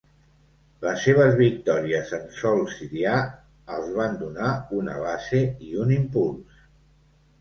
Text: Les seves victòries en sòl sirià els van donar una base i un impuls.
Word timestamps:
Les 0.83 1.03
seves 1.07 1.33
victòries 1.41 2.13
en 2.17 2.25
sòl 2.39 2.63
sirià 2.77 3.13
els 3.75 3.93
van 4.01 4.19
donar 4.25 4.49
una 4.81 4.97
base 5.07 5.43
i 5.69 5.75
un 5.85 5.95
impuls. 6.03 6.65